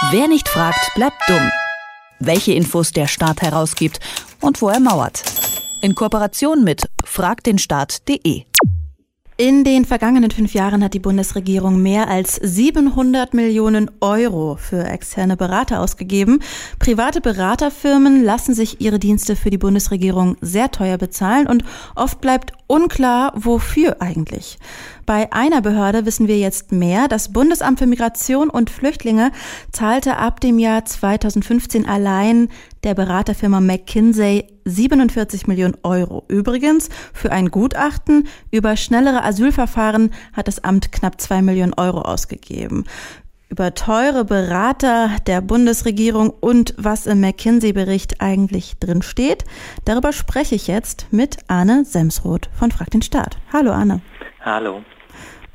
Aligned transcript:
Wer 0.00 0.28
nicht 0.28 0.48
fragt, 0.48 0.94
bleibt 0.94 1.16
dumm. 1.26 1.50
Welche 2.20 2.52
Infos 2.52 2.92
der 2.92 3.08
Staat 3.08 3.42
herausgibt 3.42 3.98
und 4.40 4.62
wo 4.62 4.68
er 4.68 4.78
mauert. 4.78 5.24
In 5.80 5.96
Kooperation 5.96 6.62
mit 6.62 6.88
fragdenstaat.de. 7.04 8.44
In 9.36 9.64
den 9.64 9.84
vergangenen 9.84 10.30
fünf 10.30 10.54
Jahren 10.54 10.84
hat 10.84 10.94
die 10.94 11.00
Bundesregierung 11.00 11.82
mehr 11.82 12.08
als 12.08 12.36
700 12.36 13.34
Millionen 13.34 13.90
Euro 14.00 14.56
für 14.56 14.84
externe 14.84 15.36
Berater 15.36 15.80
ausgegeben. 15.80 16.40
Private 16.78 17.20
Beraterfirmen 17.20 18.24
lassen 18.24 18.54
sich 18.54 18.80
ihre 18.80 19.00
Dienste 19.00 19.34
für 19.34 19.50
die 19.50 19.58
Bundesregierung 19.58 20.36
sehr 20.40 20.70
teuer 20.70 20.96
bezahlen 20.96 21.48
und 21.48 21.64
oft 21.96 22.20
bleibt 22.20 22.52
unklar, 22.68 23.32
wofür 23.34 24.00
eigentlich. 24.00 24.58
Bei 25.08 25.32
einer 25.32 25.62
Behörde 25.62 26.04
wissen 26.04 26.28
wir 26.28 26.36
jetzt 26.36 26.70
mehr. 26.70 27.08
Das 27.08 27.32
Bundesamt 27.32 27.78
für 27.78 27.86
Migration 27.86 28.50
und 28.50 28.68
Flüchtlinge 28.68 29.32
zahlte 29.72 30.18
ab 30.18 30.38
dem 30.40 30.58
Jahr 30.58 30.84
2015 30.84 31.86
allein 31.86 32.50
der 32.84 32.92
Beraterfirma 32.94 33.62
McKinsey 33.62 34.44
47 34.66 35.46
Millionen 35.46 35.78
Euro. 35.82 36.24
Übrigens, 36.28 36.90
für 37.14 37.32
ein 37.32 37.50
Gutachten 37.50 38.28
über 38.50 38.76
schnellere 38.76 39.24
Asylverfahren 39.24 40.10
hat 40.34 40.46
das 40.46 40.62
Amt 40.62 40.92
knapp 40.92 41.18
zwei 41.22 41.40
Millionen 41.40 41.72
Euro 41.72 42.02
ausgegeben 42.02 42.84
über 43.48 43.72
teure 43.72 44.26
Berater 44.26 45.08
der 45.26 45.40
Bundesregierung 45.40 46.28
und 46.28 46.74
was 46.76 47.06
im 47.06 47.22
McKinsey-Bericht 47.22 48.20
eigentlich 48.20 48.78
drin 48.78 49.00
steht. 49.00 49.46
Darüber 49.86 50.12
spreche 50.12 50.54
ich 50.54 50.66
jetzt 50.66 51.06
mit 51.12 51.38
Arne 51.48 51.86
Semsroth 51.86 52.50
von 52.52 52.70
Frag 52.70 52.90
den 52.90 53.00
Staat. 53.00 53.38
Hallo 53.50 53.72
Arne. 53.72 54.02
Hallo. 54.44 54.82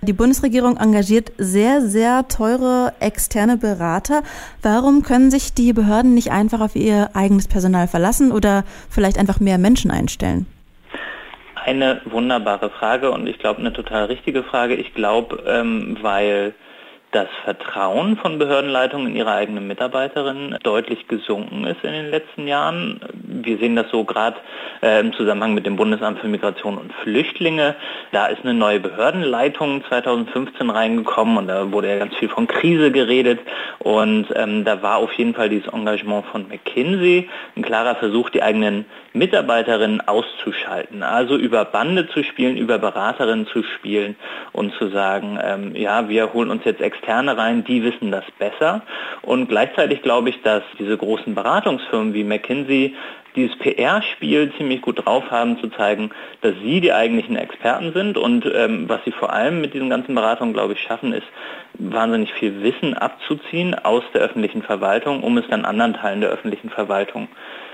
Die 0.04 0.14
Bundesregierung 0.14 0.78
engagiert 0.78 1.32
sehr, 1.38 1.82
sehr 1.82 2.28
teure 2.28 2.94
externe 3.00 3.56
Berater. 3.56 4.24
Warum 4.62 5.02
können 5.04 5.32
sich 5.32 5.54
die 5.54 5.72
Behörden 5.72 6.14
nicht 6.14 6.32
einfach 6.32 6.60
auf 6.60 6.76
ihr 6.76 7.12
eigenes 7.14 7.48
Personal 7.48 7.88
verlassen 7.88 8.32
oder 8.32 8.66
vielleicht 8.90 9.18
einfach 9.18 9.40
mehr 9.40 9.58
Menschen 9.58 9.92
einstellen? 9.92 10.45
Eine 11.56 12.02
wunderbare 12.04 12.70
Frage 12.70 13.12
und 13.12 13.28
ich 13.28 13.40
glaube 13.40 13.62
eine 13.62 13.72
total 13.72 14.06
richtige 14.06 14.44
Frage. 14.44 14.76
Ich 14.76 14.94
glaube, 14.94 15.42
ähm, 15.48 15.98
weil 16.02 16.54
das 17.14 17.28
Vertrauen 17.44 18.17
von 18.17 18.39
Behördenleitungen 18.39 19.08
in 19.08 19.16
ihre 19.16 19.31
eigenen 19.31 19.67
Mitarbeiterinnen 19.67 20.58
deutlich 20.64 21.08
gesunken 21.08 21.66
ist 21.66 21.83
in 21.83 21.92
den 21.92 22.09
letzten 22.09 22.47
Jahren. 22.47 23.00
Wir 23.14 23.58
sehen 23.59 23.75
das 23.75 23.89
so 23.92 24.03
gerade 24.03 24.38
äh, 24.81 25.00
im 25.00 25.14
Zusammenhang 25.14 25.53
mit 25.53 25.66
dem 25.66 25.75
Bundesamt 25.75 26.20
für 26.20 26.28
Migration 26.28 26.78
und 26.78 26.92
Flüchtlinge. 27.03 27.75
Da 28.11 28.25
ist 28.28 28.44
eine 28.44 28.55
neue 28.55 28.80
Behördenleitung 28.80 29.83
2015 29.88 30.70
reingekommen 30.72 31.38
und 31.38 31.47
da 31.47 31.72
wurde 31.72 31.89
ja 31.89 32.00
ganz 32.00 32.16
viel 32.16 32.30
von 32.30 32.47
Krise 32.47 32.92
geredet 32.92 33.39
und 33.80 34.27
ähm, 34.36 34.66
da 34.66 34.81
war 34.81 34.98
auf 34.98 35.14
jeden 35.14 35.36
Fall 35.36 35.50
dieses 35.50 35.72
Engagement 35.72 36.25
von 36.25 36.48
McKinsey 36.48 37.30
ein 37.55 37.61
klarer 37.61 37.95
Versuch, 37.95 38.31
die 38.31 38.42
eigenen 38.42 38.86
Mitarbeiterinnen 39.14 40.02
auszuschalten, 40.02 41.03
also 41.03 41.38
über 41.38 41.66
Bande 41.66 42.08
zu 42.08 42.23
spielen, 42.23 42.58
über 42.58 42.80
Beraterinnen 42.80 43.45
zu 43.45 43.61
spielen 43.61 44.16
und 44.53 44.73
zu 44.73 44.89
sagen, 44.89 45.38
ähm, 45.42 45.75
ja, 45.75 46.09
wir 46.09 46.33
holen 46.33 46.50
uns 46.50 46.64
jetzt 46.66 46.81
Externe 47.04 47.38
rein, 47.38 47.66
die 47.66 47.84
wissen 47.84 48.12
das 48.12 48.23
besser. 48.40 48.82
Und 49.23 49.50
gleichzeitig 49.50 50.02
glaube 50.04 50.30
ich, 50.30 50.42
dass 50.42 50.64
diese 50.80 50.96
großen 50.96 51.36
Beratungsfirmen 51.36 52.14
wie 52.14 52.23
McKinsey 52.23 52.95
dieses 53.36 53.58
PR-Spiel 53.58 54.54
ziemlich 54.58 54.82
gut 54.82 55.06
drauf 55.06 55.30
haben, 55.30 55.60
zu 55.60 55.68
zeigen, 55.70 56.12
dass 56.42 56.54
sie 56.64 56.80
die 56.80 56.94
eigentlichen 56.94 57.36
Experten 57.36 57.92
sind 57.92 58.18
und 58.18 58.45
ähm, 58.45 58.88
was 58.88 59.04
sie 59.04 59.12
vor 59.12 59.34
allem 59.34 59.60
mit 59.60 59.73
diesen 59.73 59.90
ganzen 59.90 60.16
Beratungen, 60.16 60.54
glaube 60.54 60.73
ich, 60.73 60.80
schaffen, 60.80 61.14
ist 61.14 61.28
wahnsinnig 61.73 62.32
viel 62.34 62.62
Wissen 62.62 62.94
abzuziehen 62.94 63.73
aus 63.73 64.04
der 64.14 64.22
öffentlichen 64.22 64.62
Verwaltung, 64.62 65.23
um 65.23 65.38
es 65.38 65.48
dann 65.50 65.66
anderen 65.66 65.95
Teilen 65.95 66.22
der 66.22 66.30
öffentlichen 66.30 66.70
Verwaltung 66.70 67.28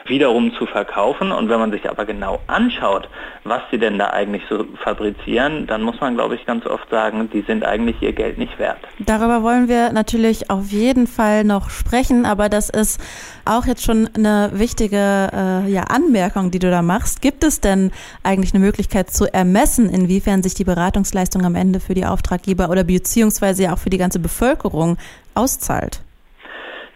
wiederum 0.05 0.53
zu 0.57 0.65
verkaufen. 0.65 1.31
Und 1.31 1.49
wenn 1.49 1.59
man 1.59 1.71
sich 1.71 1.89
aber 1.89 2.05
genau 2.05 2.39
anschaut, 2.47 3.09
was 3.43 3.61
sie 3.71 3.77
denn 3.77 3.97
da 3.97 4.07
eigentlich 4.07 4.43
so 4.49 4.65
fabrizieren, 4.83 5.67
dann 5.67 5.81
muss 5.81 5.99
man, 5.99 6.15
glaube 6.15 6.35
ich, 6.35 6.45
ganz 6.45 6.65
oft 6.65 6.89
sagen, 6.89 7.29
die 7.31 7.41
sind 7.41 7.63
eigentlich 7.63 8.01
ihr 8.01 8.13
Geld 8.13 8.37
nicht 8.37 8.57
wert. 8.59 8.79
Darüber 8.99 9.43
wollen 9.43 9.67
wir 9.67 9.91
natürlich 9.91 10.49
auf 10.49 10.67
jeden 10.71 11.07
Fall 11.07 11.43
noch 11.43 11.69
sprechen, 11.69 12.25
aber 12.25 12.49
das 12.49 12.69
ist 12.69 13.01
auch 13.45 13.65
jetzt 13.65 13.83
schon 13.83 14.09
eine 14.15 14.51
wichtige 14.53 15.29
äh, 15.33 15.71
ja, 15.71 15.83
Anmerkung, 15.83 16.51
die 16.51 16.59
du 16.59 16.69
da 16.69 16.81
machst. 16.81 17.21
Gibt 17.21 17.43
es 17.43 17.61
denn 17.61 17.91
eigentlich 18.23 18.53
eine 18.53 18.63
Möglichkeit 18.63 19.09
zu 19.09 19.31
ermessen, 19.31 19.89
inwiefern 19.89 20.43
sich 20.43 20.53
die 20.53 20.63
Beratungsleistung 20.63 21.45
am 21.45 21.55
Ende 21.55 21.79
für 21.79 21.93
die 21.93 22.05
Auftraggeber 22.05 22.69
oder 22.69 22.83
beziehungsweise 22.83 23.63
ja 23.63 23.73
auch 23.73 23.79
für 23.79 23.89
die 23.89 23.97
ganze 23.97 24.19
Bevölkerung 24.19 24.97
auszahlt? 25.33 26.01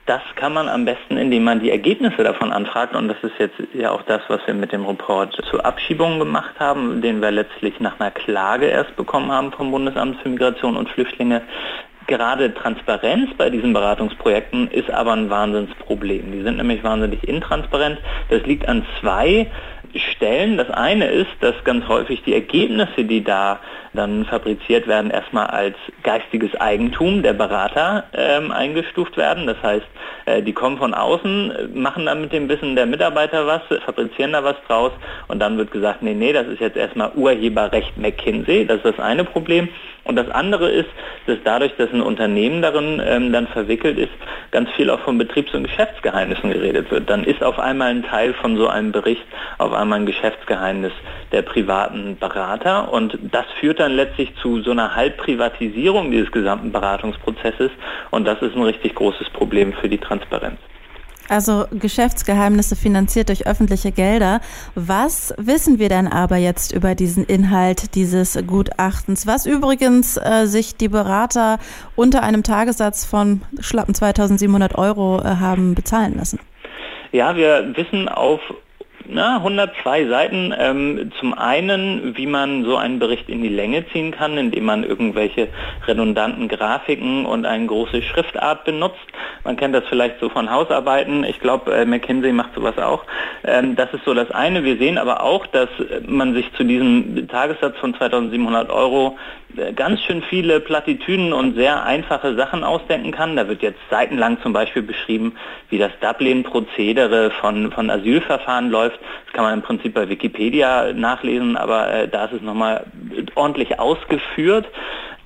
Das 0.06 0.22
kann 0.36 0.54
man 0.54 0.68
am 0.68 0.84
besten, 0.84 1.16
indem 1.16 1.46
man 1.46 1.62
die 1.62 1.72
Ergebnisse 1.72 2.24
davon 2.24 2.52
anfragt. 2.52 2.94
Und 2.94 3.08
das 3.08 3.18
ist 3.24 3.40
jetzt 3.40 3.56
ja 3.74 3.92
auch 3.92 4.02
das, 4.02 4.22
was 4.28 4.42
wir 4.46 4.54
mit 4.54 4.74
dem 4.74 4.86
Report 4.86 5.34
zu 5.50 5.64
Abschiebungen 5.64 6.20
gemacht 6.20 6.60
haben, 6.60 7.02
den 7.02 7.22
wir 7.22 7.32
letztlich 7.32 7.80
nach 7.80 7.98
einer 8.00 8.12
Klage 8.12 8.66
erst 8.66 8.98
bekommen 8.98 9.32
haben 9.32 9.54
vom 9.54 9.72
Bundesamt 9.72 10.20
für 10.22 10.28
Migration 10.28 10.76
und 10.76 10.90
Flüchtlinge. 10.90 11.42
Gerade 12.08 12.54
Transparenz 12.54 13.30
bei 13.38 13.50
diesen 13.50 13.72
Beratungsprojekten 13.72 14.68
ist 14.68 14.92
aber 14.92 15.14
ein 15.14 15.30
Wahnsinnsproblem. 15.30 16.34
Die 16.34 16.42
sind 16.42 16.58
nämlich 16.58 16.84
wahnsinnig 16.84 17.26
intransparent. 17.26 17.98
Das 18.30 18.46
liegt 18.46 18.68
an 18.68 18.86
zwei 19.00 19.50
Stellen. 19.96 20.58
Das 20.58 20.70
eine 20.70 21.08
ist, 21.08 21.32
dass 21.42 21.56
ganz 21.64 21.88
häufig 21.88 22.24
die 22.24 22.34
Ergebnisse, 22.34 23.04
die 23.04 23.24
da 23.24 23.60
dann 23.94 24.26
fabriziert 24.26 24.88
werden, 24.88 25.12
erstmal 25.12 25.48
als 25.48 25.76
geistiges 26.02 26.54
Eigentum 26.60 27.22
der 27.22 27.34
Berater 27.34 28.06
ähm, 28.14 28.52
eingestuft 28.52 29.18
werden. 29.18 29.46
Das 29.46 29.62
heißt, 29.62 29.86
äh, 30.26 30.42
die 30.42 30.54
kommen 30.54 30.78
von 30.78 30.94
außen, 30.94 31.72
machen 31.74 32.06
dann 32.06 32.22
mit 32.22 32.34
dem 32.34 32.50
Wissen 32.50 32.76
der 32.76 32.86
Mitarbeiter 32.86 33.46
was, 33.46 33.62
fabrizieren 33.86 34.34
da 34.34 34.44
was 34.44 34.56
draus 34.68 34.92
und 35.28 35.40
dann 35.40 35.58
wird 35.58 35.72
gesagt, 35.72 36.02
nee, 36.02 36.14
nee, 36.14 36.34
das 36.34 36.48
ist 36.48 36.60
jetzt 36.60 36.78
erstmal 36.78 37.12
Urheberrecht 37.16 37.98
McKinsey. 37.98 38.66
Das 38.66 38.78
ist 38.78 38.86
das 38.86 39.00
eine 39.00 39.24
Problem. 39.24 39.70
Und 40.06 40.18
das 40.18 40.30
andere 40.30 40.70
ist, 40.70 40.90
dass 41.28 41.38
dadurch, 41.44 41.74
dass 41.78 41.92
ein 41.94 42.02
Unternehmen 42.02 42.62
darin 42.62 43.02
ähm, 43.06 43.32
dann 43.32 43.48
verwickelt 43.48 43.98
ist, 43.98 44.12
ganz 44.52 44.70
viel 44.72 44.90
auch 44.90 45.00
von 45.00 45.18
Betriebs- 45.18 45.54
und 45.54 45.64
Geschäftsgeheimnissen 45.64 46.52
geredet 46.52 46.92
wird. 46.92 47.10
Dann 47.10 47.24
ist 47.24 47.42
auf 47.42 47.58
einmal 47.58 47.92
ein 47.92 48.04
Teil 48.04 48.34
von 48.34 48.58
so 48.58 48.68
einem 48.68 48.92
Bericht 48.92 49.26
auf 49.58 49.72
einmal 49.72 50.00
ein 50.00 50.06
Geschäftsgeheimnis 50.06 50.92
der 51.32 51.42
privaten 51.42 52.18
Berater 52.18 52.92
und 52.92 53.18
das 53.32 53.46
führt 53.60 53.80
dann 53.80 53.94
letztlich 53.96 54.36
zu 54.42 54.62
so 54.62 54.72
einer 54.72 54.96
Halbprivatisierung 54.96 56.12
dieses 56.12 56.32
gesamten 56.32 56.72
Beratungsprozesses 56.72 57.72
und 58.12 58.26
das 58.26 58.42
ist 58.42 58.56
ein 58.56 58.64
richtig 58.64 58.96
großes 58.96 59.30
Problem 59.30 59.74
für 59.74 59.90
die 59.90 59.98
Transparenz. 59.98 60.60
Also 61.30 61.66
Geschäftsgeheimnisse 61.72 62.76
finanziert 62.76 63.30
durch 63.30 63.48
öffentliche 63.48 63.92
Gelder. 63.92 64.42
Was 64.76 65.34
wissen 65.38 65.80
wir 65.80 65.90
denn 65.90 66.08
aber 66.08 66.38
jetzt 66.38 66.74
über 66.74 66.96
diesen 66.96 67.24
Inhalt 67.24 67.96
dieses 67.96 68.38
Gutachtens, 68.46 69.26
was 69.26 69.46
übrigens 69.46 70.18
äh, 70.18 70.46
sich 70.46 70.76
die 70.76 70.90
Berater 70.90 71.60
unter 71.96 72.24
einem 72.24 72.44
Tagessatz 72.44 73.06
von 73.06 73.42
schlappen 73.60 73.96
2700 73.96 74.78
Euro 74.78 75.20
äh, 75.20 75.24
haben 75.24 75.76
bezahlen 75.76 76.18
lassen? 76.18 76.40
Ja, 77.12 77.36
wir 77.36 77.74
wissen 77.76 78.10
auf 78.10 78.42
na, 79.06 79.38
102 79.38 80.08
Seiten. 80.08 80.54
Ähm, 80.58 81.12
zum 81.20 81.34
einen, 81.34 82.16
wie 82.16 82.26
man 82.26 82.64
so 82.66 82.78
einen 82.78 83.00
Bericht 83.00 83.30
in 83.30 83.42
die 83.42 83.50
Länge 83.50 83.86
ziehen 83.90 84.12
kann, 84.12 84.38
indem 84.38 84.66
man 84.66 84.84
irgendwelche 84.84 85.50
redundanten 85.88 86.48
Grafiken 86.48 87.26
und 87.26 87.46
eine 87.46 87.66
große 87.66 88.02
Schriftart 88.02 88.66
benutzt. 88.66 89.06
Man 89.44 89.58
kennt 89.58 89.76
das 89.76 89.84
vielleicht 89.90 90.20
so 90.20 90.30
von 90.30 90.50
Hausarbeiten. 90.50 91.24
Ich 91.24 91.40
glaube, 91.40 91.74
äh, 91.74 91.86
McKinsey 91.86 92.32
macht 92.32 92.56
sowas 92.56 92.78
auch. 92.78 93.04
Ähm, 93.44 93.76
das 93.76 93.94
ist 93.94 94.06
so 94.06 94.14
das 94.14 94.32
eine. 94.32 94.64
Wir 94.64 94.78
sehen 94.78 94.98
aber 94.98 95.24
auch, 95.24 95.46
dass 95.48 95.70
man 96.08 96.34
sich 96.34 96.52
zu 96.54 96.64
diesem 96.64 97.28
Tagessatz 97.28 97.78
von 97.78 97.94
2700 97.96 98.70
Euro 98.70 99.18
äh, 99.58 99.74
ganz 99.74 100.02
schön 100.02 100.22
viele 100.24 100.60
Plattitüden 100.60 101.34
und 101.34 101.56
sehr 101.56 101.84
einfache 101.84 102.36
Sachen 102.36 102.64
ausdenken 102.64 103.12
kann. 103.12 103.36
Da 103.36 103.48
wird 103.48 103.62
jetzt 103.62 103.80
seitenlang 103.90 104.42
zum 104.42 104.54
Beispiel 104.54 104.82
beschrieben, 104.82 105.36
wie 105.70 105.78
das 105.78 105.92
Dublin-Prozedere 106.02 107.32
von, 107.32 107.72
von 107.72 107.90
Asylverfahren 107.90 108.70
läuft. 108.70 108.93
Das 109.26 109.34
kann 109.34 109.44
man 109.44 109.54
im 109.54 109.62
Prinzip 109.62 109.94
bei 109.94 110.08
Wikipedia 110.10 110.94
nachlesen, 110.94 111.58
aber 111.58 111.92
äh, 111.92 112.08
da 112.08 112.26
ist 112.26 112.34
es 112.34 112.42
nochmal 112.42 112.86
ordentlich 113.36 113.80
ausgeführt. 113.80 114.68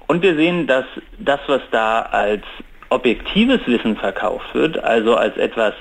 Und 0.08 0.22
wir 0.22 0.36
sehen, 0.36 0.68
dass 0.68 0.86
das, 1.20 1.40
was 1.48 1.62
da 1.72 2.02
als 2.02 2.44
objektives 2.90 3.60
Wissen 3.66 3.98
verkauft 3.98 4.54
wird, 4.54 4.82
also 4.82 5.16
als 5.16 5.36
etwas, 5.38 5.74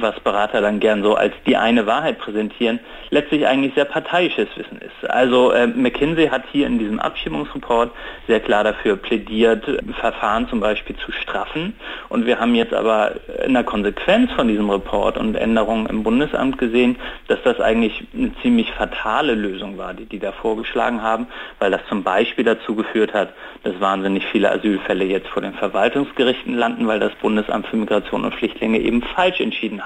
was 0.00 0.18
Berater 0.20 0.60
dann 0.60 0.80
gern 0.80 1.02
so 1.02 1.14
als 1.14 1.32
die 1.46 1.56
eine 1.56 1.86
Wahrheit 1.86 2.18
präsentieren, 2.18 2.80
letztlich 3.10 3.46
eigentlich 3.46 3.74
sehr 3.74 3.84
parteiisches 3.84 4.48
Wissen 4.56 4.78
ist. 4.78 5.10
Also 5.10 5.52
äh, 5.52 5.66
McKinsey 5.66 6.28
hat 6.28 6.42
hier 6.52 6.66
in 6.66 6.78
diesem 6.78 6.98
Abschiebungsreport 6.98 7.90
sehr 8.26 8.40
klar 8.40 8.64
dafür 8.64 8.96
plädiert, 8.96 9.64
Verfahren 10.00 10.48
zum 10.48 10.60
Beispiel 10.60 10.96
zu 10.96 11.12
straffen. 11.12 11.74
Und 12.08 12.26
wir 12.26 12.38
haben 12.38 12.54
jetzt 12.54 12.74
aber 12.74 13.12
in 13.44 13.54
der 13.54 13.64
Konsequenz 13.64 14.30
von 14.32 14.48
diesem 14.48 14.68
Report 14.70 15.16
und 15.16 15.34
Änderungen 15.34 15.86
im 15.86 16.02
Bundesamt 16.02 16.58
gesehen, 16.58 16.96
dass 17.28 17.42
das 17.42 17.60
eigentlich 17.60 18.04
eine 18.14 18.32
ziemlich 18.42 18.70
fatale 18.72 19.34
Lösung 19.34 19.78
war, 19.78 19.94
die 19.94 20.06
die 20.06 20.18
da 20.18 20.32
vorgeschlagen 20.32 21.02
haben, 21.02 21.26
weil 21.58 21.70
das 21.70 21.80
zum 21.88 22.02
Beispiel 22.02 22.44
dazu 22.44 22.74
geführt 22.74 23.14
hat, 23.14 23.32
dass 23.62 23.80
wahnsinnig 23.80 24.26
viele 24.26 24.50
Asylfälle 24.50 25.04
jetzt 25.04 25.28
vor 25.28 25.42
den 25.42 25.54
Verwaltungsgerichten 25.54 26.54
landen, 26.54 26.86
weil 26.86 27.00
das 27.00 27.12
Bundesamt 27.14 27.66
für 27.66 27.76
Migration 27.76 28.24
und 28.24 28.34
Flüchtlinge 28.34 28.78
eben 28.78 29.02
falsch 29.02 29.40
entschieden 29.40 29.85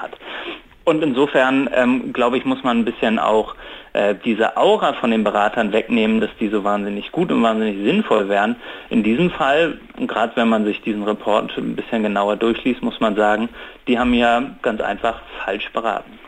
Und 0.83 1.03
insofern, 1.03 1.69
ähm, 1.73 2.11
glaube 2.11 2.37
ich, 2.37 2.45
muss 2.45 2.63
man 2.63 2.79
ein 2.79 2.85
bisschen 2.85 3.19
auch 3.19 3.55
äh, 3.93 4.15
diese 4.25 4.57
Aura 4.57 4.93
von 4.93 5.11
den 5.11 5.23
Beratern 5.23 5.71
wegnehmen, 5.71 6.21
dass 6.21 6.31
die 6.39 6.49
so 6.49 6.63
wahnsinnig 6.63 7.11
gut 7.11 7.31
und 7.31 7.43
wahnsinnig 7.43 7.83
sinnvoll 7.83 8.29
wären. 8.29 8.55
In 8.89 9.03
diesem 9.03 9.29
Fall, 9.29 9.79
gerade 9.97 10.35
wenn 10.35 10.49
man 10.49 10.65
sich 10.65 10.81
diesen 10.81 11.03
Report 11.03 11.55
ein 11.57 11.75
bisschen 11.75 12.03
genauer 12.03 12.35
durchliest, 12.35 12.81
muss 12.81 12.99
man 12.99 13.15
sagen, 13.15 13.49
die 13.87 13.99
haben 13.99 14.13
ja 14.13 14.41
ganz 14.61 14.81
einfach 14.81 15.21
falsch 15.43 15.69
beraten. 15.71 16.19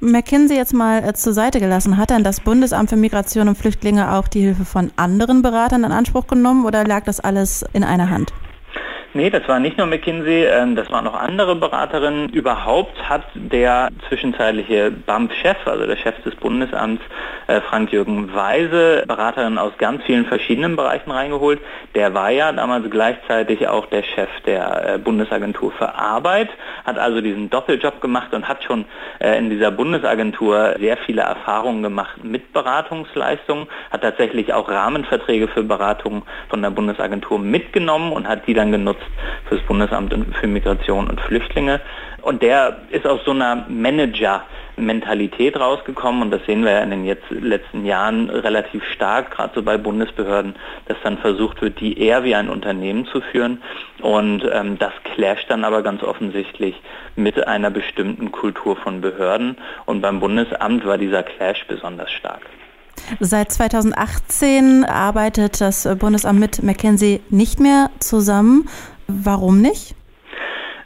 McKinsey 0.00 0.56
jetzt 0.56 0.74
mal 0.74 1.02
äh, 1.02 1.14
zur 1.14 1.32
Seite 1.32 1.60
gelassen, 1.60 1.96
hat 1.96 2.10
dann 2.10 2.24
das 2.24 2.40
Bundesamt 2.40 2.90
für 2.90 2.96
Migration 2.96 3.48
und 3.48 3.56
Flüchtlinge 3.56 4.12
auch 4.12 4.28
die 4.28 4.40
Hilfe 4.40 4.66
von 4.66 4.90
anderen 4.96 5.40
Beratern 5.40 5.82
in 5.82 5.92
Anspruch 5.92 6.26
genommen 6.26 6.66
oder 6.66 6.84
lag 6.84 7.04
das 7.04 7.20
alles 7.20 7.64
in 7.72 7.84
einer 7.84 8.10
Hand? 8.10 8.32
Nee, 9.16 9.30
das 9.30 9.46
war 9.46 9.60
nicht 9.60 9.78
nur 9.78 9.86
McKinsey, 9.86 10.44
ähm, 10.44 10.74
das 10.74 10.90
waren 10.90 11.06
auch 11.06 11.14
andere 11.14 11.54
Beraterinnen. 11.54 12.30
Überhaupt 12.30 13.08
hat 13.08 13.22
der 13.34 13.90
zwischenzeitliche 14.08 14.90
BAMF-Chef, 14.90 15.56
also 15.66 15.86
der 15.86 15.94
Chef 15.94 16.20
des 16.24 16.34
Bundesamts, 16.34 17.00
äh, 17.46 17.60
Frank-Jürgen 17.60 18.34
Weise, 18.34 19.04
Beraterinnen 19.06 19.56
aus 19.56 19.70
ganz 19.78 20.02
vielen 20.02 20.26
verschiedenen 20.26 20.74
Bereichen 20.74 21.12
reingeholt. 21.12 21.60
Der 21.94 22.12
war 22.12 22.30
ja 22.30 22.50
damals 22.50 22.90
gleichzeitig 22.90 23.68
auch 23.68 23.86
der 23.86 24.02
Chef 24.02 24.28
der 24.46 24.94
äh, 24.94 24.98
Bundesagentur 24.98 25.70
für 25.70 25.94
Arbeit, 25.94 26.48
hat 26.84 26.98
also 26.98 27.20
diesen 27.20 27.50
Doppeljob 27.50 28.00
gemacht 28.00 28.34
und 28.34 28.48
hat 28.48 28.64
schon 28.64 28.84
äh, 29.20 29.38
in 29.38 29.48
dieser 29.48 29.70
Bundesagentur 29.70 30.74
sehr 30.80 30.96
viele 30.96 31.22
Erfahrungen 31.22 31.84
gemacht 31.84 32.24
mit 32.24 32.52
Beratungsleistungen, 32.52 33.68
hat 33.92 34.02
tatsächlich 34.02 34.52
auch 34.52 34.68
Rahmenverträge 34.68 35.46
für 35.46 35.62
Beratungen 35.62 36.22
von 36.48 36.62
der 36.62 36.70
Bundesagentur 36.70 37.38
mitgenommen 37.38 38.10
und 38.10 38.26
hat 38.26 38.48
die 38.48 38.54
dann 38.54 38.72
genutzt 38.72 39.03
für 39.48 39.56
das 39.56 39.64
Bundesamt 39.66 40.14
für 40.40 40.46
Migration 40.46 41.08
und 41.08 41.20
Flüchtlinge. 41.20 41.80
Und 42.22 42.42
der 42.42 42.78
ist 42.90 43.06
aus 43.06 43.20
so 43.26 43.32
einer 43.32 43.66
Manager-Mentalität 43.68 45.60
rausgekommen 45.60 46.22
und 46.22 46.30
das 46.30 46.40
sehen 46.46 46.64
wir 46.64 46.72
ja 46.72 46.80
in 46.80 46.88
den 46.88 47.04
jetzt, 47.04 47.28
letzten 47.30 47.84
Jahren 47.84 48.30
relativ 48.30 48.82
stark, 48.84 49.30
gerade 49.32 49.52
so 49.54 49.62
bei 49.62 49.76
Bundesbehörden, 49.76 50.54
dass 50.86 50.96
dann 51.02 51.18
versucht 51.18 51.60
wird, 51.60 51.80
die 51.80 51.98
eher 51.98 52.24
wie 52.24 52.34
ein 52.34 52.48
Unternehmen 52.48 53.04
zu 53.06 53.20
führen. 53.20 53.62
Und 54.00 54.42
ähm, 54.50 54.78
das 54.78 54.92
clasht 55.14 55.50
dann 55.50 55.64
aber 55.64 55.82
ganz 55.82 56.02
offensichtlich 56.02 56.80
mit 57.14 57.46
einer 57.46 57.70
bestimmten 57.70 58.32
Kultur 58.32 58.76
von 58.76 59.02
Behörden. 59.02 59.58
Und 59.84 60.00
beim 60.00 60.20
Bundesamt 60.20 60.86
war 60.86 60.96
dieser 60.96 61.24
Clash 61.24 61.66
besonders 61.68 62.10
stark. 62.10 62.40
Seit 63.20 63.52
2018 63.52 64.84
arbeitet 64.84 65.60
das 65.60 65.86
Bundesamt 65.98 66.40
mit 66.40 66.62
McKinsey 66.62 67.20
nicht 67.28 67.60
mehr 67.60 67.90
zusammen. 67.98 68.68
Warum 69.06 69.60
nicht? 69.60 69.94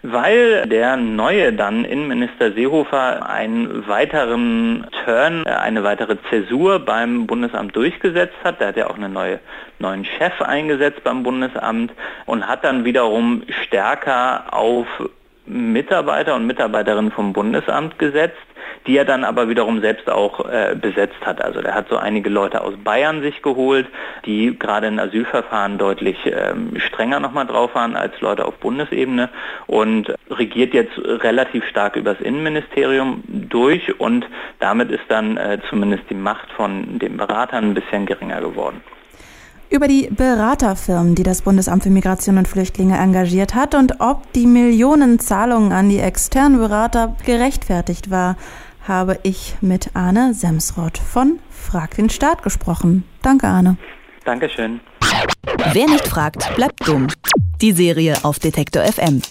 Weil 0.03 0.67
der 0.69 0.97
neue 0.97 1.53
dann 1.53 1.85
Innenminister 1.85 2.53
Seehofer 2.53 3.29
einen 3.29 3.87
weiteren 3.89 4.87
Turn, 5.05 5.45
äh, 5.45 5.51
eine 5.51 5.83
weitere 5.83 6.17
Zäsur 6.31 6.79
beim 6.79 7.27
Bundesamt 7.27 7.75
durchgesetzt 7.75 8.37
hat. 8.45 8.61
Der 8.61 8.69
hat 8.69 8.77
ja 8.77 8.89
auch 8.89 8.97
einen 8.97 9.13
neue, 9.13 9.41
neuen 9.81 10.05
Chef 10.05 10.41
eingesetzt 10.41 11.03
beim 11.03 11.25
Bundesamt 11.25 11.93
und 12.27 12.47
hat 12.47 12.63
dann 12.65 12.85
wiederum 12.85 13.43
stärker 13.65 14.45
auf 14.53 14.87
Mitarbeiter 15.47 16.35
und 16.37 16.47
Mitarbeiterinnen 16.47 17.11
vom 17.11 17.33
Bundesamt 17.33 17.99
gesetzt 17.99 18.37
die 18.89 18.97
er 18.97 19.05
dann 19.05 19.23
aber 19.23 19.49
wiederum 19.49 19.81
selbst 19.81 20.11
auch 20.11 20.49
äh, 20.49 20.75
besetzt 20.75 21.21
hat. 21.25 21.43
Also 21.43 21.61
der 21.61 21.75
hat 21.75 21.89
so 21.91 21.97
einige 21.97 22.31
Leute 22.31 22.63
aus 22.63 22.75
Bayern 22.83 23.21
sich 23.21 23.43
geholt, 23.43 23.87
die 24.25 24.59
gerade 24.59 24.87
in 24.87 24.99
Asylverfahren 24.99 25.77
deutlich 25.77 26.17
ähm, 26.25 26.73
strenger 26.89 27.21
nochmal 27.21 27.47
drauf 27.47 27.75
waren 27.75 27.95
als 27.95 28.19
Leute 28.21 28.47
auf 28.47 28.55
Bundesebene 28.57 29.29
und 29.67 30.15
regiert 30.31 30.73
jetzt 30.73 30.99
relativ 30.99 31.65
stark 31.67 31.97
übers 31.97 32.21
Innenministerium 32.21 33.23
durch 33.27 34.01
und 34.01 34.27
damit 34.59 34.91
ist 34.91 35.05
dann 35.09 35.37
äh, 35.37 35.59
zumindest 35.69 36.05
die 36.09 36.15
Macht 36.15 36.51
von 36.53 36.99
den 36.99 37.19
Beratern 37.19 37.65
ein 37.71 37.75
bisschen 37.75 38.07
geringer 38.07 38.41
geworden 38.41 38.81
über 39.71 39.87
die 39.87 40.09
Beraterfirmen, 40.11 41.15
die 41.15 41.23
das 41.23 41.43
Bundesamt 41.43 41.83
für 41.83 41.91
Migration 41.91 42.39
und 42.39 42.49
Flüchtlinge 42.49 42.97
engagiert 42.97 43.55
hat 43.55 43.75
und 43.75 44.01
ob 44.01 44.33
die 44.33 44.47
Millionenzahlungen 44.47 45.73
an 45.73 45.91
die 45.91 45.99
externen 45.99 46.59
Berater 46.59 47.17
gerechtfertigt 47.27 48.11
war 48.11 48.37
habe 48.89 49.21
ich 49.23 49.57
mit 49.61 49.91
Arne 49.95 50.35
Semsroth 50.35 50.99
von 50.99 51.39
Frag 51.51 51.95
den 51.97 52.11
Staat 52.11 52.43
gesprochen. 52.43 53.05
Danke, 53.23 53.47
Arne. 53.47 53.77
Dankeschön. 54.25 54.81
Wer 55.73 55.87
nicht 55.87 56.09
fragt, 56.09 56.55
bleibt 56.57 56.87
dumm. 56.87 57.07
Die 57.61 57.73
Serie 57.73 58.17
auf 58.25 58.39
Detektor 58.39 58.83
FM. 58.85 59.23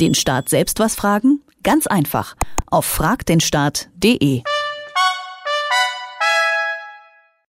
Den 0.00 0.14
Staat 0.14 0.48
selbst 0.48 0.78
was 0.78 0.94
fragen? 0.94 1.40
Ganz 1.62 1.86
einfach. 1.86 2.34
Auf 2.70 2.84
fragdenstaat.de. 2.84 4.42